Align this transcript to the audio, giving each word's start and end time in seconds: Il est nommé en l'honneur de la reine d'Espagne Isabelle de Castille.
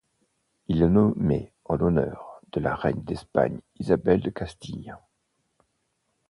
Il 0.67 0.81
est 0.81 0.89
nommé 0.89 1.51
en 1.65 1.75
l'honneur 1.75 2.41
de 2.53 2.59
la 2.59 2.73
reine 2.73 3.03
d'Espagne 3.03 3.59
Isabelle 3.79 4.21
de 4.21 4.31
Castille. 4.31 4.95